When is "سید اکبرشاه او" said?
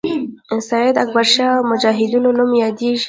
0.69-1.67